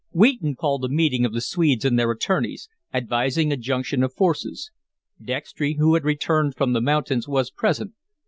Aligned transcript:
Wheaton 0.13 0.55
called 0.55 0.83
a 0.83 0.89
meeting 0.89 1.25
of 1.25 1.33
the 1.33 1.41
Swedes 1.41 1.85
and 1.85 1.99
their 1.99 2.09
attorneys, 2.09 2.67
advising 2.91 3.51
a 3.51 3.55
junction 3.55 4.01
of 4.01 4.11
forces. 4.15 4.71
Dextry, 5.23 5.75
who 5.77 5.93
had 5.93 6.05
returned 6.05 6.55
from 6.55 6.73
the 6.73 6.81
mountains, 6.81 7.27
was 7.27 7.51
present. 7.51 7.93